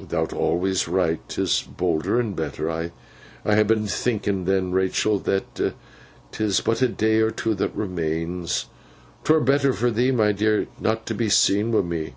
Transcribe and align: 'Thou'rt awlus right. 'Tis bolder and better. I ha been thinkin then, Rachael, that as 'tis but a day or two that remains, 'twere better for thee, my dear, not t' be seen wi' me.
'Thou'rt 0.00 0.32
awlus 0.32 0.88
right. 0.88 1.20
'Tis 1.28 1.60
bolder 1.60 2.18
and 2.18 2.34
better. 2.34 2.70
I 2.70 2.90
ha 3.44 3.62
been 3.64 3.86
thinkin 3.86 4.46
then, 4.46 4.72
Rachael, 4.72 5.18
that 5.18 5.60
as 5.60 5.72
'tis 6.32 6.60
but 6.62 6.80
a 6.80 6.88
day 6.88 7.18
or 7.20 7.30
two 7.30 7.54
that 7.56 7.76
remains, 7.76 8.64
'twere 9.24 9.40
better 9.40 9.74
for 9.74 9.90
thee, 9.90 10.10
my 10.10 10.32
dear, 10.32 10.68
not 10.80 11.04
t' 11.04 11.12
be 11.12 11.28
seen 11.28 11.70
wi' 11.70 11.82
me. 11.82 12.14